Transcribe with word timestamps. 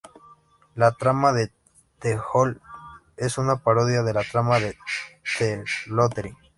La 0.73 0.93
trama 0.93 1.31
de 1.31 1.51
"The 1.99 2.17
Hole", 2.33 2.57
es 3.17 3.37
una 3.37 3.57
parodia 3.57 3.99
a 3.99 4.03
la 4.11 4.23
trama 4.23 4.59
de 4.59 4.75
"The 5.37 5.63
Lottery". 5.85 6.35